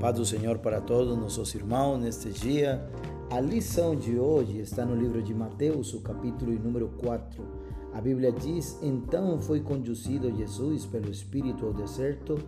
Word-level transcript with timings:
Paz 0.00 0.16
do 0.16 0.24
Senhor 0.24 0.56
para 0.60 0.80
todos 0.80 1.14
nossos 1.14 1.54
irmãos 1.54 1.98
neste 1.98 2.30
dia. 2.30 2.82
A 3.28 3.38
lição 3.38 3.94
de 3.94 4.18
hoje 4.18 4.58
está 4.58 4.82
no 4.82 4.96
livro 4.96 5.22
de 5.22 5.34
Mateus, 5.34 5.92
o 5.92 6.00
capítulo 6.00 6.58
número 6.58 6.88
4. 7.02 7.44
A 7.92 8.00
Bíblia 8.00 8.32
diz: 8.32 8.78
Então 8.80 9.38
foi 9.38 9.60
conduzido 9.60 10.34
Jesus 10.34 10.86
pelo 10.86 11.10
Espírito 11.10 11.66
ao 11.66 11.74
deserto 11.74 12.38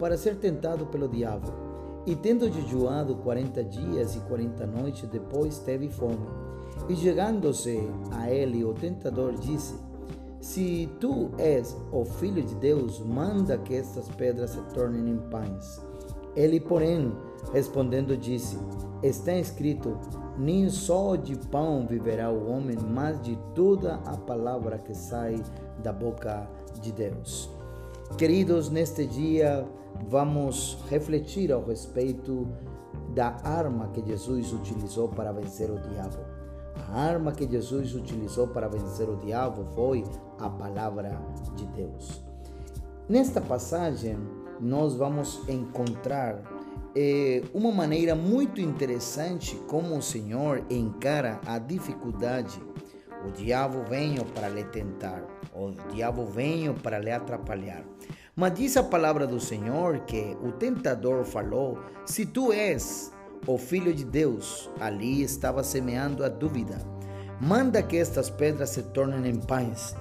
para 0.00 0.18
ser 0.18 0.34
tentado 0.34 0.84
pelo 0.86 1.06
diabo. 1.06 1.52
E 2.06 2.16
tendo 2.16 2.50
jejuado 2.50 3.14
quarenta 3.18 3.62
dias 3.62 4.16
e 4.16 4.20
quarenta 4.22 4.66
noites, 4.66 5.08
depois 5.08 5.60
teve 5.60 5.88
fome. 5.88 6.26
E 6.88 6.96
chegando-se 6.96 7.88
a 8.10 8.28
ele, 8.28 8.64
o 8.64 8.74
tentador 8.74 9.34
disse: 9.34 9.76
Se 10.40 10.88
tu 10.98 11.30
és 11.38 11.76
o 11.92 12.04
Filho 12.04 12.42
de 12.42 12.56
Deus, 12.56 12.98
manda 12.98 13.56
que 13.56 13.76
estas 13.76 14.08
pedras 14.08 14.50
se 14.50 14.60
tornem 14.74 15.08
em 15.08 15.18
pães. 15.30 15.85
Ele, 16.36 16.60
porém, 16.60 17.12
respondendo, 17.52 18.16
disse: 18.16 18.58
Está 19.02 19.32
escrito: 19.32 19.98
Nem 20.38 20.68
só 20.68 21.16
de 21.16 21.36
pão 21.48 21.86
viverá 21.86 22.30
o 22.30 22.50
homem, 22.50 22.76
mas 22.76 23.20
de 23.22 23.36
toda 23.54 23.94
a 24.04 24.16
palavra 24.16 24.78
que 24.78 24.94
sai 24.94 25.42
da 25.82 25.92
boca 25.92 26.48
de 26.80 26.92
Deus. 26.92 27.50
Queridos, 28.18 28.70
neste 28.70 29.06
dia 29.06 29.66
vamos 30.08 30.78
refletir 30.88 31.50
ao 31.52 31.64
respeito 31.64 32.46
da 33.14 33.36
arma 33.42 33.88
que 33.88 34.04
Jesus 34.04 34.52
utilizou 34.52 35.08
para 35.08 35.32
vencer 35.32 35.70
o 35.70 35.78
diabo. 35.78 36.18
A 36.88 37.00
arma 37.00 37.32
que 37.32 37.48
Jesus 37.48 37.94
utilizou 37.94 38.46
para 38.48 38.68
vencer 38.68 39.08
o 39.08 39.16
diabo 39.16 39.64
foi 39.74 40.04
a 40.38 40.48
palavra 40.48 41.18
de 41.56 41.64
Deus. 41.66 42.22
Nesta 43.08 43.40
passagem, 43.40 44.18
nós 44.60 44.94
vamos 44.94 45.46
encontrar 45.48 46.42
é, 46.94 47.42
uma 47.52 47.70
maneira 47.70 48.14
muito 48.14 48.60
interessante 48.60 49.56
como 49.68 49.96
o 49.96 50.02
Senhor 50.02 50.64
encara 50.70 51.40
a 51.46 51.58
dificuldade. 51.58 52.60
O 53.26 53.30
diabo 53.30 53.82
veio 53.88 54.24
para 54.24 54.48
lhe 54.48 54.64
tentar, 54.64 55.22
o 55.54 55.72
diabo 55.92 56.24
veio 56.24 56.74
para 56.74 56.98
lhe 56.98 57.10
atrapalhar. 57.10 57.84
Mas 58.34 58.54
diz 58.54 58.76
a 58.76 58.82
palavra 58.82 59.26
do 59.26 59.40
Senhor 59.40 60.00
que 60.00 60.36
o 60.42 60.52
tentador 60.52 61.24
falou: 61.24 61.78
Se 62.04 62.24
tu 62.24 62.52
és 62.52 63.12
o 63.46 63.58
filho 63.58 63.92
de 63.94 64.04
Deus, 64.04 64.70
ali 64.80 65.22
estava 65.22 65.62
semeando 65.64 66.24
a 66.24 66.28
dúvida. 66.28 66.78
Manda 67.40 67.82
que 67.82 67.96
estas 67.96 68.30
pedras 68.30 68.70
se 68.70 68.82
tornem 68.82 69.30
em 69.30 69.40
pães. 69.40 69.94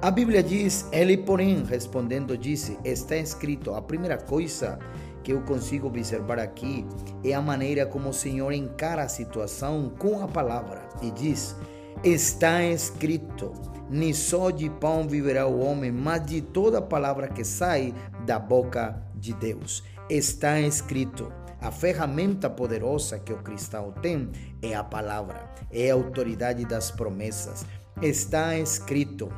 A 0.00 0.12
Bíblia 0.12 0.44
diz, 0.44 0.86
ele, 0.92 1.16
porém, 1.16 1.64
respondendo, 1.64 2.38
disse: 2.38 2.78
Está 2.84 3.16
escrito. 3.16 3.74
A 3.74 3.82
primeira 3.82 4.16
coisa 4.16 4.78
que 5.24 5.32
eu 5.32 5.42
consigo 5.42 5.88
observar 5.88 6.38
aqui 6.38 6.86
é 7.24 7.34
a 7.34 7.42
maneira 7.42 7.84
como 7.84 8.10
o 8.10 8.14
Senhor 8.14 8.52
encara 8.52 9.02
a 9.02 9.08
situação 9.08 9.92
com 9.98 10.22
a 10.22 10.28
palavra 10.28 10.88
e 11.02 11.10
diz: 11.10 11.56
Está 12.04 12.62
escrito. 12.62 13.52
Nem 13.90 14.12
só 14.12 14.50
de 14.50 14.70
pão 14.70 15.08
viverá 15.08 15.48
o 15.48 15.58
homem, 15.58 15.90
mas 15.90 16.24
de 16.24 16.42
toda 16.42 16.80
palavra 16.80 17.26
que 17.26 17.42
sai 17.42 17.92
da 18.24 18.38
boca 18.38 19.02
de 19.16 19.32
Deus. 19.34 19.82
Está 20.08 20.60
escrito. 20.60 21.32
A 21.60 21.72
ferramenta 21.72 22.48
poderosa 22.48 23.18
que 23.18 23.32
o 23.32 23.42
cristão 23.42 23.90
tem 24.00 24.30
é 24.62 24.76
a 24.76 24.84
palavra, 24.84 25.52
é 25.72 25.90
a 25.90 25.94
autoridade 25.94 26.64
das 26.64 26.88
promessas. 26.88 27.66
Está 28.00 28.56
escrito 28.56 29.28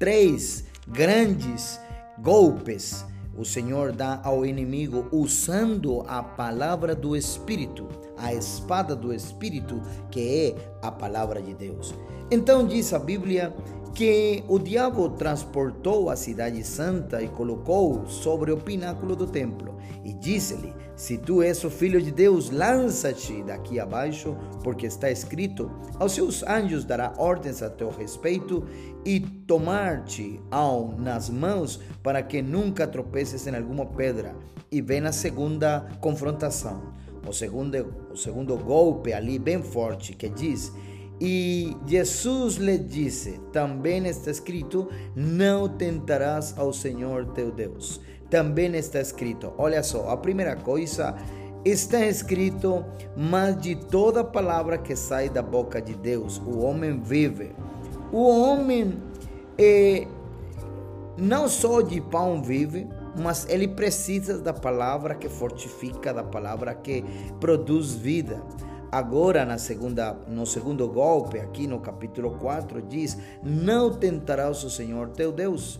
três 0.00 0.64
grandes 0.88 1.78
golpes 2.18 3.04
o 3.36 3.44
Senhor 3.44 3.92
dá 3.92 4.20
ao 4.24 4.44
inimigo 4.44 5.08
usando 5.12 6.04
a 6.08 6.22
palavra 6.22 6.94
do 6.94 7.16
Espírito, 7.16 7.88
a 8.16 8.34
espada 8.34 8.96
do 8.96 9.14
Espírito, 9.14 9.80
que 10.10 10.56
é 10.56 10.76
a 10.82 10.90
palavra 10.90 11.40
de 11.40 11.54
Deus. 11.54 11.94
Então 12.30 12.64
diz 12.64 12.92
a 12.92 12.98
Bíblia 12.98 13.52
que 13.92 14.44
o 14.46 14.56
diabo 14.56 15.10
transportou 15.10 16.08
a 16.08 16.14
cidade 16.14 16.62
santa 16.62 17.20
e 17.20 17.26
colocou 17.26 18.06
sobre 18.06 18.52
o 18.52 18.56
pináculo 18.56 19.16
do 19.16 19.26
templo 19.26 19.76
e 20.04 20.12
disse-lhe: 20.12 20.72
Se 20.94 21.18
tu 21.18 21.42
és 21.42 21.64
o 21.64 21.68
filho 21.68 22.00
de 22.00 22.12
Deus, 22.12 22.48
lança-te 22.48 23.42
daqui 23.42 23.80
abaixo, 23.80 24.36
porque 24.62 24.86
está 24.86 25.10
escrito: 25.10 25.68
Aos 25.98 26.12
seus 26.12 26.44
anjos 26.44 26.84
dará 26.84 27.12
ordens 27.18 27.62
a 27.62 27.68
teu 27.68 27.90
respeito 27.90 28.64
e 29.04 29.18
tomar-te 29.18 30.40
ao 30.52 30.92
nas 30.96 31.28
mãos 31.28 31.80
para 32.00 32.22
que 32.22 32.40
nunca 32.40 32.86
tropeces 32.86 33.44
em 33.48 33.56
alguma 33.56 33.86
pedra. 33.86 34.36
E 34.70 34.80
vem 34.80 35.04
a 35.04 35.10
segunda 35.10 35.88
confrontação, 36.00 36.94
o 37.26 37.32
segundo, 37.32 37.92
o 38.12 38.16
segundo 38.16 38.56
golpe 38.56 39.12
ali 39.12 39.36
bem 39.36 39.60
forte 39.60 40.12
que 40.12 40.28
diz 40.28 40.72
e 41.20 41.76
Jesus 41.86 42.56
lhe 42.56 42.78
disse: 42.78 43.38
Também 43.52 44.06
está 44.06 44.30
escrito: 44.30 44.88
Não 45.14 45.68
tentarás 45.68 46.54
ao 46.56 46.72
Senhor 46.72 47.26
teu 47.32 47.52
Deus. 47.52 48.00
Também 48.30 48.74
está 48.76 49.00
escrito. 49.00 49.52
Olha 49.58 49.82
só, 49.82 50.08
a 50.08 50.16
primeira 50.16 50.56
coisa 50.56 51.14
está 51.62 52.06
escrito: 52.06 52.84
Mas 53.14 53.60
de 53.60 53.74
toda 53.74 54.24
palavra 54.24 54.78
que 54.78 54.96
sai 54.96 55.28
da 55.28 55.42
boca 55.42 55.82
de 55.82 55.94
Deus, 55.94 56.38
o 56.38 56.60
homem 56.60 56.98
vive. 57.00 57.52
O 58.10 58.26
homem 58.26 58.98
é, 59.58 60.06
não 61.18 61.48
só 61.48 61.82
de 61.82 62.00
pão 62.00 62.42
vive, 62.42 62.88
mas 63.18 63.46
ele 63.48 63.68
precisa 63.68 64.38
da 64.38 64.54
palavra 64.54 65.14
que 65.14 65.28
fortifica, 65.28 66.14
da 66.14 66.24
palavra 66.24 66.74
que 66.74 67.04
produz 67.38 67.94
vida. 67.94 68.42
Agora, 68.92 69.44
na 69.44 69.56
segunda, 69.56 70.16
no 70.26 70.44
segundo 70.44 70.88
golpe, 70.88 71.38
aqui 71.38 71.68
no 71.68 71.78
capítulo 71.78 72.32
4, 72.38 72.82
diz: 72.82 73.16
Não 73.40 73.94
tentarás 73.94 74.64
o 74.64 74.70
Senhor 74.70 75.10
teu 75.10 75.30
Deus. 75.30 75.78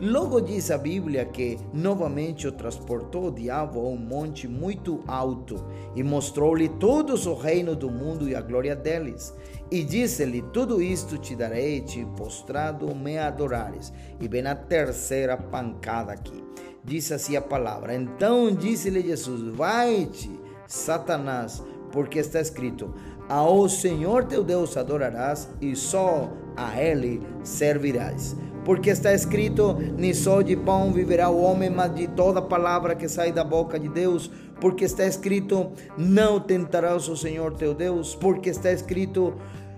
Logo 0.00 0.40
diz 0.40 0.70
a 0.70 0.78
Bíblia 0.78 1.24
que 1.24 1.58
novamente 1.72 2.46
o 2.46 2.52
transportou 2.52 3.28
o 3.28 3.30
diabo 3.32 3.80
a 3.80 3.88
um 3.88 3.96
monte 3.96 4.46
muito 4.46 5.02
alto 5.06 5.64
e 5.96 6.02
mostrou-lhe 6.02 6.68
todos 6.68 7.26
o 7.26 7.34
reino 7.34 7.74
do 7.76 7.90
mundo 7.90 8.28
e 8.28 8.36
a 8.36 8.40
glória 8.40 8.76
deles. 8.76 9.34
E 9.68 9.82
disse-lhe: 9.82 10.40
Tudo 10.52 10.80
isto 10.80 11.18
te 11.18 11.34
darei, 11.34 11.80
te 11.80 12.04
postrado 12.16 12.94
me 12.94 13.18
adorares. 13.18 13.92
E 14.20 14.28
vem 14.28 14.46
a 14.46 14.54
terceira 14.54 15.36
pancada 15.36 16.12
aqui. 16.12 16.44
Diz 16.84 17.10
assim 17.10 17.34
a 17.34 17.42
palavra. 17.42 17.96
Então 17.96 18.54
disse-lhe 18.54 19.02
Jesus: 19.02 19.42
Vai-te, 19.56 20.30
Satanás 20.68 21.60
porque 21.94 22.18
está 22.18 22.40
escrito: 22.40 22.92
Ao 23.28 23.68
Senhor 23.68 24.24
teu 24.24 24.42
Deus 24.42 24.76
adorarás 24.76 25.48
e 25.60 25.76
só 25.76 26.28
a 26.56 26.82
Ele 26.82 27.22
servirás. 27.44 28.36
Porque 28.64 28.90
está 28.90 29.14
escrito: 29.14 29.76
Nem 29.96 30.12
só 30.12 30.42
de 30.42 30.56
pão 30.56 30.92
viverá 30.92 31.30
o 31.30 31.40
homem, 31.40 31.70
mas 31.70 31.94
de 31.94 32.08
toda 32.08 32.42
palavra 32.42 32.96
que 32.96 33.08
sai 33.08 33.30
da 33.30 33.44
boca 33.44 33.78
de 33.78 33.88
Deus. 33.88 34.28
Porque 34.60 34.84
está 34.84 35.06
escrito: 35.06 35.70
Não 35.96 36.40
tentarás 36.40 37.08
o 37.08 37.16
Senhor 37.16 37.54
teu 37.54 37.72
Deus. 37.72 38.16
Porque 38.16 38.50
está 38.50 38.72
escrito: 38.72 39.34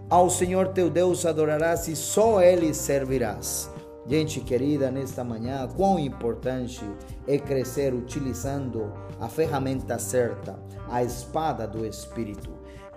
Ao 0.08 0.30
Senhor 0.30 0.68
teu 0.68 0.88
Deus 0.88 1.26
adorarás 1.26 1.86
e 1.86 1.94
só 1.94 2.40
Ele 2.40 2.72
servirás. 2.72 3.70
Gente 4.08 4.40
querida, 4.40 4.88
nesta 4.88 5.24
manhã, 5.24 5.68
quão 5.76 5.98
importante 5.98 6.80
é 7.26 7.38
crescer 7.38 7.92
utilizando 7.92 8.92
a 9.20 9.28
ferramenta 9.28 9.98
certa, 9.98 10.56
a 10.88 11.02
espada 11.02 11.66
do 11.66 11.84
Espírito. 11.84 12.50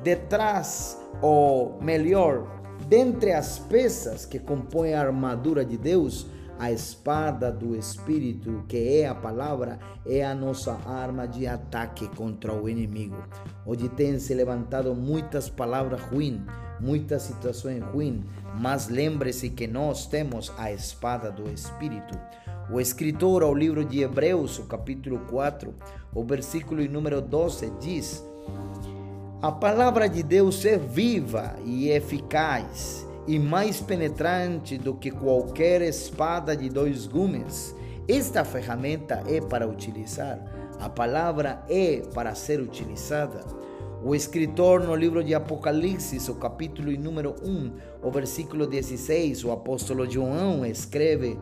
Detrás, 0.03 1.01
ou 1.19 1.79
melhor, 1.81 2.47
dentre 2.87 3.33
as 3.33 3.57
peças 3.57 4.23
que 4.23 4.37
compõem 4.37 4.93
a 4.93 5.01
armadura 5.01 5.65
de 5.65 5.77
Deus, 5.77 6.27
a 6.59 6.71
espada 6.71 7.51
do 7.51 7.75
Espírito, 7.75 8.63
que 8.67 8.99
é 8.99 9.07
a 9.07 9.15
palavra, 9.15 9.79
é 10.05 10.23
a 10.23 10.35
nossa 10.35 10.73
arma 10.85 11.27
de 11.27 11.47
ataque 11.47 12.07
contra 12.09 12.53
o 12.53 12.69
inimigo. 12.69 13.17
Hoje 13.65 13.89
tem 13.89 14.19
se 14.19 14.33
levantado 14.33 14.93
muitas 14.93 15.49
palavras 15.49 16.01
ruins 16.01 16.41
muitas 16.79 17.23
situações 17.23 17.83
ruins, 17.83 18.23
mas 18.55 18.87
lembre-se 18.87 19.49
que 19.49 19.67
nós 19.67 20.05
temos 20.07 20.51
a 20.57 20.71
espada 20.71 21.31
do 21.31 21.49
Espírito. 21.51 22.17
O 22.71 22.79
escritor 22.79 23.43
ao 23.43 23.53
livro 23.53 23.83
de 23.83 24.01
Hebreus, 24.01 24.59
o 24.59 24.65
capítulo 24.65 25.19
4, 25.29 25.73
o 26.13 26.23
versículo 26.23 26.83
número 26.87 27.21
12 27.21 27.71
diz: 27.79 28.23
A 29.41 29.51
palavra 29.51 30.07
de 30.07 30.21
Deus 30.23 30.63
é 30.65 30.77
viva 30.77 31.55
e 31.65 31.89
eficaz 31.89 33.08
e 33.29 33.37
mais 33.37 33.79
penetrante 33.79 34.75
do 34.75 34.95
que 34.95 35.11
qualquer 35.11 35.83
espada 35.83 36.57
de 36.57 36.67
dois 36.67 37.05
gumes. 37.05 37.75
Esta 38.07 38.43
ferramenta 38.43 39.21
é 39.27 39.39
para 39.39 39.67
utilizar, 39.67 40.43
a 40.79 40.89
palavra 40.89 41.63
é 41.69 42.01
para 42.11 42.33
ser 42.33 42.59
utilizada. 42.59 43.45
O 44.03 44.15
escritor 44.15 44.81
no 44.81 44.95
livro 44.95 45.23
de 45.23 45.35
Apocalipse, 45.35 46.17
o 46.31 46.35
capítulo 46.35 46.91
número 46.97 47.35
1, 47.43 47.71
o 48.01 48.09
versículo 48.09 48.65
16, 48.65 49.45
o 49.45 49.51
apóstolo 49.51 50.09
João 50.09 50.65
escreve 50.65 51.37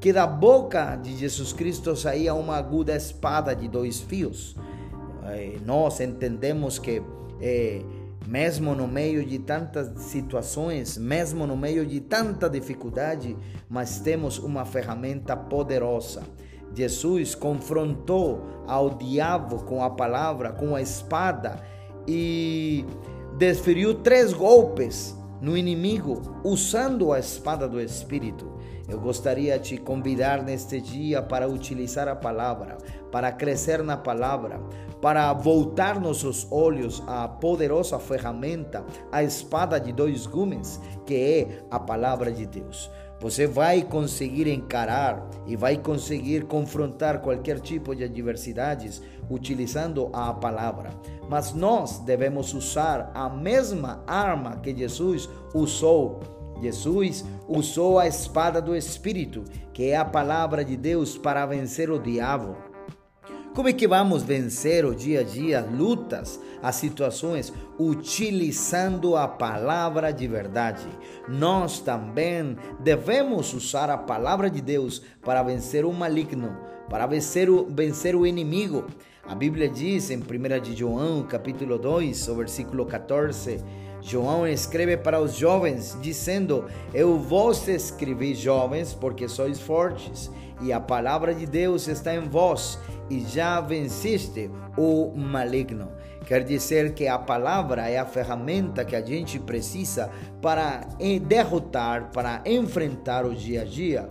que 0.00 0.12
da 0.12 0.26
boca 0.26 0.96
de 0.96 1.16
Jesus 1.16 1.52
Cristo 1.52 1.94
saía 1.94 2.34
uma 2.34 2.56
aguda 2.56 2.96
espada 2.96 3.54
de 3.54 3.68
dois 3.68 4.00
fios. 4.00 4.56
eh, 5.26 5.58
nós 5.64 6.00
entendemos 6.00 6.80
que 6.80 7.00
eh, 7.40 7.84
mesmo 8.28 8.74
no 8.74 8.86
meio 8.86 9.24
de 9.24 9.38
tantas 9.38 10.02
situações, 10.02 10.98
mesmo 10.98 11.46
no 11.46 11.56
meio 11.56 11.86
de 11.86 11.98
tanta 11.98 12.48
dificuldade, 12.48 13.34
mas 13.70 14.00
temos 14.00 14.38
uma 14.38 14.66
ferramenta 14.66 15.34
poderosa. 15.34 16.22
Jesus 16.74 17.34
confrontou 17.34 18.64
ao 18.66 18.90
diabo 18.90 19.64
com 19.64 19.82
a 19.82 19.88
palavra, 19.88 20.52
com 20.52 20.76
a 20.76 20.82
espada 20.82 21.58
e 22.06 22.84
desferiu 23.38 23.94
três 23.94 24.34
golpes 24.34 25.16
no 25.40 25.56
inimigo 25.56 26.20
usando 26.44 27.14
a 27.14 27.18
espada 27.18 27.66
do 27.66 27.80
Espírito. 27.80 28.58
Eu 28.86 29.00
gostaria 29.00 29.58
de 29.58 29.70
te 29.70 29.78
convidar 29.78 30.42
neste 30.42 30.82
dia 30.82 31.22
para 31.22 31.48
utilizar 31.48 32.08
a 32.08 32.16
palavra, 32.16 32.76
para 33.10 33.32
crescer 33.32 33.82
na 33.82 33.96
palavra, 33.96 34.60
para 35.00 35.32
voltar 35.32 36.00
nossos 36.00 36.46
olhos 36.50 37.02
à 37.06 37.28
poderosa 37.28 37.98
ferramenta, 37.98 38.84
a 39.12 39.22
espada 39.22 39.78
de 39.78 39.92
dois 39.92 40.26
gumes, 40.26 40.80
que 41.06 41.14
é 41.14 41.62
a 41.70 41.78
palavra 41.78 42.32
de 42.32 42.46
Deus. 42.46 42.90
Você 43.20 43.48
vai 43.48 43.82
conseguir 43.82 44.46
encarar 44.46 45.28
e 45.44 45.56
vai 45.56 45.76
conseguir 45.76 46.44
confrontar 46.44 47.20
qualquer 47.20 47.58
tipo 47.58 47.94
de 47.94 48.04
adversidades 48.04 49.02
utilizando 49.28 50.08
a 50.12 50.32
palavra. 50.32 50.90
Mas 51.28 51.52
nós 51.52 51.98
devemos 51.98 52.54
usar 52.54 53.10
a 53.14 53.28
mesma 53.28 54.04
arma 54.06 54.56
que 54.58 54.74
Jesus 54.74 55.28
usou. 55.52 56.20
Jesus 56.60 57.24
usou 57.48 57.98
a 57.98 58.06
espada 58.06 58.62
do 58.62 58.74
Espírito, 58.74 59.44
que 59.72 59.90
é 59.90 59.96
a 59.96 60.04
palavra 60.04 60.64
de 60.64 60.76
Deus, 60.76 61.18
para 61.18 61.44
vencer 61.46 61.90
o 61.90 61.98
diabo. 61.98 62.56
Como 63.54 63.68
é 63.68 63.72
que 63.72 63.88
vamos 63.88 64.22
vencer 64.22 64.84
o 64.84 64.94
dia 64.94 65.20
a 65.20 65.22
dia, 65.24 65.60
lutas, 65.60 66.40
as 66.62 66.76
situações, 66.76 67.52
utilizando 67.78 69.16
a 69.16 69.26
palavra 69.26 70.12
de 70.12 70.28
verdade? 70.28 70.86
Nós 71.28 71.80
também 71.80 72.56
devemos 72.78 73.52
usar 73.52 73.90
a 73.90 73.98
palavra 73.98 74.48
de 74.48 74.60
Deus 74.60 75.02
para 75.24 75.42
vencer 75.42 75.84
o 75.84 75.92
maligno, 75.92 76.56
para 76.88 77.06
vencer 77.06 77.50
o, 77.50 77.66
vencer 77.68 78.14
o 78.14 78.26
inimigo. 78.26 78.84
A 79.26 79.34
Bíblia 79.34 79.68
diz 79.68 80.10
em 80.10 80.18
1 80.18 80.60
de 80.62 80.76
João, 80.76 81.22
capítulo 81.24 81.78
2, 81.78 82.26
versículo 82.28 82.86
14, 82.86 83.62
João 84.00 84.46
escreve 84.46 84.96
para 84.96 85.20
os 85.20 85.34
jovens, 85.34 85.98
dizendo: 86.00 86.64
Eu 86.94 87.18
vos 87.18 87.66
escrevi, 87.66 88.34
jovens, 88.34 88.94
porque 88.94 89.28
sois 89.28 89.60
fortes, 89.60 90.30
e 90.62 90.72
a 90.72 90.80
palavra 90.80 91.34
de 91.34 91.46
Deus 91.46 91.88
está 91.88 92.14
em 92.14 92.28
vós, 92.28 92.78
e 93.10 93.20
já 93.20 93.60
venceste 93.60 94.50
o 94.76 95.12
maligno. 95.16 95.90
Quer 96.26 96.44
dizer 96.44 96.94
que 96.94 97.06
a 97.06 97.18
palavra 97.18 97.88
é 97.88 97.98
a 97.98 98.04
ferramenta 98.04 98.84
que 98.84 98.94
a 98.94 99.04
gente 99.04 99.38
precisa 99.38 100.10
para 100.42 100.80
derrotar, 101.26 102.10
para 102.12 102.42
enfrentar 102.44 103.24
o 103.24 103.34
dia 103.34 103.62
a 103.62 103.64
dia. 103.64 104.10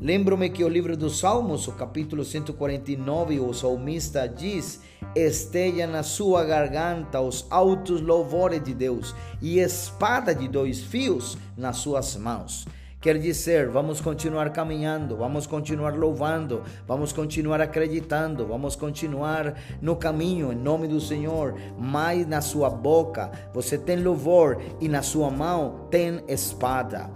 Lembro-me 0.00 0.48
que 0.48 0.64
o 0.64 0.68
livro 0.68 0.96
dos 0.96 1.18
Salmos, 1.18 1.68
o 1.68 1.72
capítulo 1.72 2.24
149, 2.24 3.38
o 3.38 3.52
salmista 3.52 4.26
diz: 4.26 4.80
Esteja 5.14 5.86
na 5.86 6.02
sua 6.02 6.42
garganta 6.42 7.20
os 7.20 7.46
altos 7.50 8.00
louvores 8.00 8.62
de 8.62 8.72
Deus 8.72 9.14
e 9.42 9.58
espada 9.58 10.34
de 10.34 10.48
dois 10.48 10.80
fios 10.80 11.36
nas 11.54 11.76
suas 11.76 12.16
mãos. 12.16 12.66
Quer 13.00 13.18
dizer, 13.18 13.66
vamos 13.70 13.98
continuar 13.98 14.52
caminhando, 14.52 15.16
vamos 15.16 15.46
continuar 15.46 15.96
louvando, 15.96 16.62
vamos 16.86 17.14
continuar 17.14 17.58
acreditando, 17.58 18.46
vamos 18.46 18.76
continuar 18.76 19.54
no 19.80 19.96
caminho 19.96 20.52
em 20.52 20.56
nome 20.56 20.86
do 20.86 21.00
Senhor. 21.00 21.54
Mas 21.78 22.26
na 22.26 22.42
sua 22.42 22.68
boca 22.68 23.30
você 23.54 23.78
tem 23.78 24.02
louvor 24.02 24.60
e 24.82 24.86
na 24.86 25.00
sua 25.00 25.30
mão 25.30 25.79
tem 25.90 26.22
espada. 26.28 27.10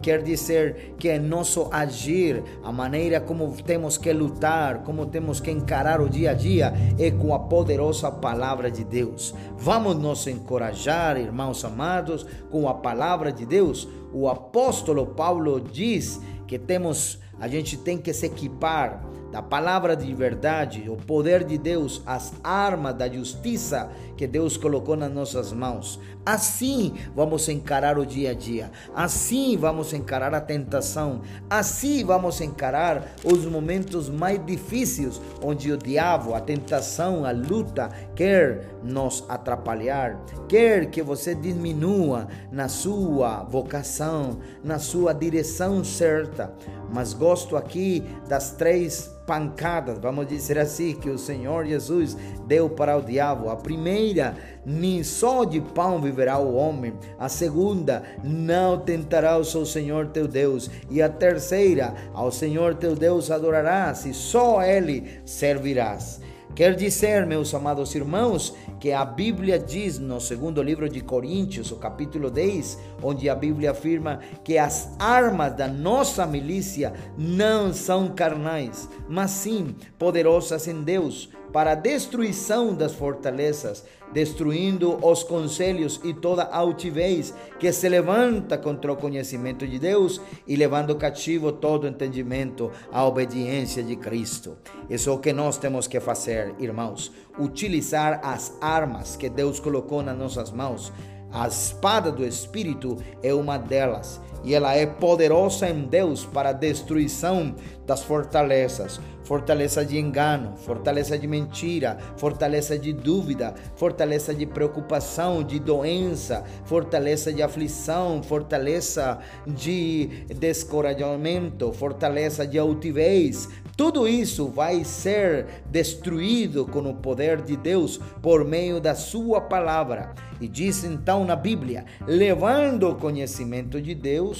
Quer 0.00 0.22
dizer 0.22 0.94
que 0.98 1.08
é 1.08 1.18
nosso 1.18 1.68
agir, 1.72 2.42
a 2.62 2.70
maneira 2.70 3.20
como 3.20 3.56
temos 3.62 3.98
que 3.98 4.12
lutar, 4.12 4.82
como 4.84 5.06
temos 5.06 5.40
que 5.40 5.50
encarar 5.50 6.00
o 6.00 6.08
dia 6.08 6.30
a 6.30 6.34
dia 6.34 6.72
é 6.98 7.10
com 7.10 7.34
a 7.34 7.38
poderosa 7.38 8.10
palavra 8.10 8.70
de 8.70 8.84
Deus. 8.84 9.34
Vamos 9.56 9.96
nos 9.96 10.26
encorajar, 10.26 11.18
irmãos 11.18 11.64
amados, 11.64 12.26
com 12.50 12.68
a 12.68 12.74
palavra 12.74 13.32
de 13.32 13.44
Deus 13.46 13.88
o 14.12 14.28
apóstolo 14.28 15.06
Paulo 15.06 15.58
diz 15.58 16.20
que 16.46 16.58
temos, 16.58 17.18
a 17.40 17.48
gente 17.48 17.78
tem 17.78 17.96
que 17.96 18.12
se 18.12 18.26
equipar 18.26 19.02
da 19.32 19.40
palavra 19.40 19.96
de 19.96 20.14
verdade, 20.14 20.90
o 20.90 20.96
poder 20.96 21.42
de 21.42 21.56
Deus, 21.56 22.02
as 22.04 22.34
armas 22.44 22.94
da 22.94 23.08
justiça 23.08 23.90
que 24.14 24.26
Deus 24.26 24.58
colocou 24.58 24.94
nas 24.94 25.10
nossas 25.10 25.54
mãos. 25.54 25.98
Assim 26.24 26.94
vamos 27.16 27.48
encarar 27.48 27.98
o 27.98 28.04
dia 28.04 28.32
a 28.32 28.34
dia, 28.34 28.70
assim 28.94 29.56
vamos 29.56 29.94
encarar 29.94 30.34
a 30.34 30.40
tentação, 30.40 31.22
assim 31.48 32.04
vamos 32.04 32.42
encarar 32.42 33.14
os 33.24 33.46
momentos 33.46 34.10
mais 34.10 34.38
difíceis, 34.44 35.20
onde 35.42 35.72
o 35.72 35.78
diabo, 35.78 36.34
a 36.34 36.40
tentação, 36.40 37.24
a 37.24 37.32
luta 37.32 37.88
quer 38.14 38.76
nos 38.84 39.24
atrapalhar, 39.28 40.20
quer 40.46 40.90
que 40.90 41.02
você 41.02 41.34
diminua 41.34 42.28
na 42.52 42.68
sua 42.68 43.42
vocação, 43.44 44.38
na 44.62 44.78
sua 44.78 45.14
direção 45.14 45.82
certa. 45.82 46.52
Mas 46.92 47.14
gosto 47.14 47.56
aqui 47.56 48.04
das 48.28 48.50
três 48.52 49.10
pancadas, 49.26 49.98
vamos 49.98 50.26
dizer 50.26 50.58
assim, 50.58 50.94
que 50.94 51.08
o 51.08 51.18
Senhor 51.18 51.64
Jesus 51.64 52.16
deu 52.46 52.68
para 52.68 52.96
o 52.96 53.02
diabo. 53.02 53.48
A 53.48 53.56
primeira, 53.56 54.36
nem 54.64 55.02
só 55.02 55.44
de 55.44 55.60
pão 55.60 56.00
viverá 56.00 56.38
o 56.38 56.54
homem. 56.54 56.92
A 57.18 57.28
segunda, 57.28 58.02
não 58.22 58.78
tentará 58.78 59.38
o 59.38 59.44
seu 59.44 59.64
Senhor 59.64 60.08
teu 60.08 60.28
Deus. 60.28 60.70
E 60.90 61.00
a 61.00 61.08
terceira, 61.08 61.94
ao 62.12 62.30
Senhor 62.30 62.74
teu 62.74 62.94
Deus 62.94 63.30
adorarás 63.30 64.04
e 64.04 64.12
só 64.12 64.58
a 64.58 64.68
Ele 64.68 65.20
servirás. 65.24 66.20
Quer 66.54 66.76
dizer, 66.76 67.24
meus 67.26 67.54
amados 67.54 67.94
irmãos, 67.94 68.54
que 68.78 68.92
a 68.92 69.06
Bíblia 69.06 69.58
diz 69.58 69.98
no 69.98 70.20
segundo 70.20 70.62
livro 70.62 70.86
de 70.86 71.00
Coríntios, 71.00 71.72
o 71.72 71.76
capítulo 71.76 72.30
10, 72.30 72.78
onde 73.02 73.30
a 73.30 73.34
Bíblia 73.34 73.70
afirma 73.70 74.20
que 74.44 74.58
as 74.58 74.94
armas 74.98 75.56
da 75.56 75.66
nossa 75.66 76.26
milícia 76.26 76.92
não 77.16 77.72
são 77.72 78.08
carnais, 78.08 78.86
mas 79.08 79.30
sim 79.30 79.74
poderosas 79.98 80.68
em 80.68 80.82
Deus 80.82 81.30
para 81.52 81.72
a 81.72 81.74
destruição 81.74 82.74
das 82.74 82.94
fortalezas, 82.94 83.84
destruindo 84.12 84.98
os 85.04 85.22
conselhos 85.22 86.00
e 86.02 86.12
toda 86.12 86.44
altivez 86.44 87.34
que 87.58 87.72
se 87.72 87.88
levanta 87.88 88.58
contra 88.58 88.92
o 88.92 88.96
conhecimento 88.96 89.66
de 89.66 89.78
Deus 89.78 90.20
e 90.46 90.56
levando 90.56 90.96
cativo 90.96 91.52
todo 91.52 91.86
entendimento 91.86 92.70
à 92.90 93.04
obediência 93.04 93.82
de 93.82 93.96
Cristo. 93.96 94.56
Isso 94.88 95.10
é 95.10 95.12
o 95.12 95.18
que 95.18 95.32
nós 95.32 95.58
temos 95.58 95.86
que 95.86 96.00
fazer, 96.00 96.54
irmãos, 96.58 97.12
utilizar 97.38 98.20
as 98.22 98.56
armas 98.60 99.16
que 99.16 99.28
Deus 99.28 99.60
colocou 99.60 100.02
nas 100.02 100.16
nossas 100.16 100.50
mãos. 100.50 100.92
A 101.30 101.48
espada 101.48 102.12
do 102.12 102.26
Espírito 102.26 102.98
é 103.22 103.32
uma 103.32 103.56
delas 103.56 104.20
e 104.44 104.54
ela 104.54 104.74
é 104.74 104.86
poderosa 104.86 105.68
em 105.68 105.82
Deus 105.82 106.24
para 106.24 106.50
a 106.50 106.52
destruição 106.52 107.54
das 107.86 108.02
fortalezas 108.02 109.00
fortaleza 109.24 109.84
de 109.84 109.98
engano, 109.98 110.56
fortaleza 110.56 111.18
de 111.18 111.26
mentira, 111.26 111.96
fortaleza 112.16 112.78
de 112.78 112.92
dúvida, 112.92 113.54
fortaleza 113.76 114.34
de 114.34 114.46
preocupação, 114.46 115.42
de 115.42 115.58
doença, 115.58 116.44
fortaleza 116.64 117.32
de 117.32 117.42
aflição, 117.42 118.22
fortaleza 118.22 119.18
de 119.46 120.26
descorajamento, 120.36 121.72
fortaleza 121.72 122.46
de 122.46 122.58
altivez. 122.58 123.48
Tudo 123.76 124.06
isso 124.06 124.48
vai 124.48 124.84
ser 124.84 125.46
destruído 125.70 126.66
com 126.66 126.80
o 126.80 126.94
poder 126.94 127.40
de 127.40 127.56
Deus 127.56 127.98
por 128.20 128.44
meio 128.44 128.80
da 128.80 128.94
sua 128.94 129.40
palavra. 129.40 130.14
E 130.40 130.48
diz 130.48 130.84
então 130.84 131.24
na 131.24 131.36
Bíblia: 131.36 131.84
levando 132.06 132.90
o 132.90 132.96
conhecimento 132.96 133.80
de 133.80 133.94
Deus, 133.94 134.31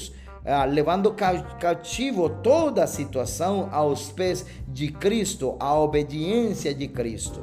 ah, 0.45 0.65
levando 0.65 1.15
cativo 1.61 2.29
toda 2.29 2.85
a 2.85 2.87
situação 2.87 3.69
aos 3.71 4.11
pés 4.11 4.45
de 4.67 4.89
Cristo, 4.89 5.57
à 5.61 5.79
obediência 5.79 6.75
de 6.75 6.89
Cristo. 6.89 7.41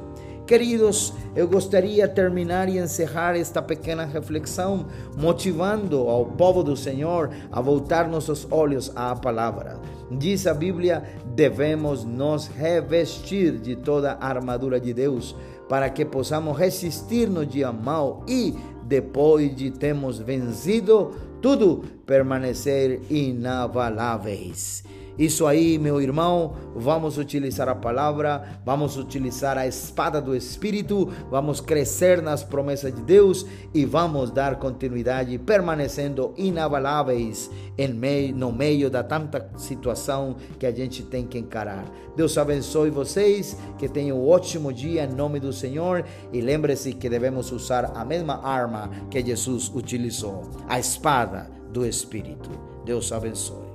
Queridos, 0.50 1.14
eu 1.36 1.46
gostaria 1.46 2.08
de 2.08 2.14
terminar 2.14 2.68
e 2.68 2.76
encerrar 2.76 3.36
esta 3.36 3.62
pequena 3.62 4.04
reflexão, 4.04 4.86
motivando 5.16 6.08
ao 6.08 6.26
povo 6.26 6.64
do 6.64 6.76
Senhor 6.76 7.30
a 7.52 7.60
voltar 7.60 8.08
nossos 8.08 8.48
olhos 8.50 8.90
à 8.96 9.14
palavra. 9.14 9.78
Diz 10.10 10.48
a 10.48 10.52
Bíblia: 10.52 11.04
devemos 11.36 12.04
nos 12.04 12.48
revestir 12.48 13.60
de 13.60 13.76
toda 13.76 14.18
a 14.20 14.26
armadura 14.26 14.80
de 14.80 14.92
Deus, 14.92 15.36
para 15.68 15.88
que 15.88 16.04
possamos 16.04 16.58
resistir 16.58 17.30
no 17.30 17.46
dia 17.46 17.70
mau 17.70 18.24
e, 18.26 18.52
depois 18.82 19.54
de 19.54 19.70
termos 19.70 20.18
vencido, 20.18 21.12
tudo 21.40 21.82
permanecer 22.06 23.00
inabaláveis. 23.10 24.84
Isso 25.18 25.46
aí, 25.46 25.78
meu 25.78 26.00
irmão, 26.00 26.54
vamos 26.74 27.18
utilizar 27.18 27.68
a 27.68 27.74
palavra, 27.74 28.42
vamos 28.64 28.96
utilizar 28.96 29.58
a 29.58 29.66
espada 29.66 30.20
do 30.20 30.34
Espírito, 30.34 31.08
vamos 31.30 31.60
crescer 31.60 32.22
nas 32.22 32.42
promessas 32.42 32.94
de 32.94 33.02
Deus 33.02 33.46
e 33.74 33.84
vamos 33.84 34.30
dar 34.30 34.56
continuidade, 34.56 35.38
permanecendo 35.38 36.32
inabaláveis 36.36 37.50
em 37.76 37.88
meio, 37.88 38.34
no 38.34 38.52
meio 38.52 38.90
da 38.90 39.02
tanta 39.02 39.50
situação 39.56 40.36
que 40.58 40.66
a 40.66 40.72
gente 40.72 41.02
tem 41.02 41.26
que 41.26 41.38
encarar. 41.38 41.84
Deus 42.16 42.36
abençoe 42.36 42.90
vocês, 42.90 43.56
que 43.78 43.88
tenham 43.88 44.18
um 44.18 44.28
ótimo 44.28 44.72
dia 44.72 45.04
em 45.04 45.14
nome 45.14 45.40
do 45.40 45.52
Senhor 45.52 46.04
e 46.32 46.40
lembre-se 46.40 46.92
que 46.92 47.08
devemos 47.08 47.52
usar 47.52 47.92
a 47.94 48.04
mesma 48.04 48.44
arma 48.44 48.90
que 49.10 49.24
Jesus 49.24 49.70
utilizou, 49.74 50.42
a 50.68 50.78
espada 50.78 51.50
do 51.72 51.86
Espírito. 51.86 52.50
Deus 52.84 53.12
abençoe. 53.12 53.69